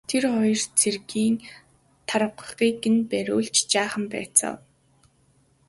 Тэр 0.09 0.23
хоёр 0.35 0.61
цэргийг 0.79 1.37
тарвагыг 2.07 2.81
нь 2.93 3.07
бариулж 3.09 3.55
жаахан 3.71 4.05
байцаав. 4.13 4.57